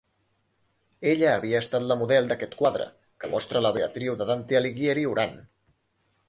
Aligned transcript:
Ella 1.09 1.27
havia 1.33 1.59
estat 1.65 1.85
la 1.91 1.97
model 1.99 2.29
d'aquest 2.31 2.55
quadre, 2.63 2.87
que 3.25 3.29
mostra 3.35 3.63
la 3.67 3.73
Beatriu 3.77 4.17
de 4.23 4.29
Dante 4.31 4.59
Alighieri 4.63 5.05
orant. 5.13 5.39